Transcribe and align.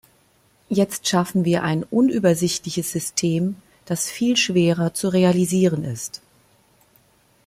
Jetzt 0.67 1.07
schaffen 1.07 1.45
wir 1.45 1.61
ein 1.61 1.83
unübersichtliches 1.83 2.91
System, 2.91 3.57
das 3.85 4.09
viel 4.09 4.35
schwerer 4.35 4.95
zu 4.95 5.09
realisieren 5.09 5.83
ist. 5.83 6.23